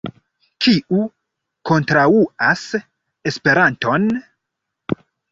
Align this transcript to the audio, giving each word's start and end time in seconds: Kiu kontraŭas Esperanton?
Kiu 0.65 1.01
kontraŭas 1.69 2.63
Esperanton? 3.33 4.07